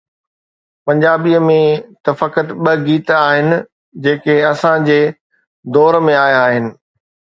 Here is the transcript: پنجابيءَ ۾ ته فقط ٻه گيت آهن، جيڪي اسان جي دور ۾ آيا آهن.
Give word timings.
پنجابيءَ 0.85 1.41
۾ 1.49 1.57
ته 2.03 2.11
فقط 2.21 2.47
ٻه 2.63 2.73
گيت 2.87 3.07
آهن، 3.27 3.47
جيڪي 4.03 4.35
اسان 4.51 4.77
جي 4.87 5.01
دور 5.73 5.93
۾ 6.09 6.13
آيا 6.27 6.41
آهن. 6.47 6.65